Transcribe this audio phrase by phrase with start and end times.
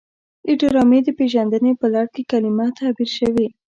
[0.45, 3.47] د ډرامې د پیژندنې په لړ کې کلمه تعبیر شوې.